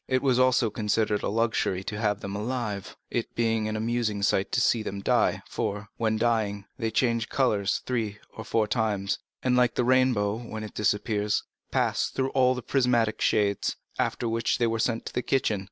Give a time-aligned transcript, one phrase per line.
[0.07, 4.51] It was also considered a luxury to have them alive, it being an amusing sight
[4.53, 9.55] to see them die, for, when dying, they change color three or four times, and
[9.55, 14.65] like the rainbow when it disappears, pass through all the prismatic shades, after which they
[14.65, 15.59] were sent to the kitchen.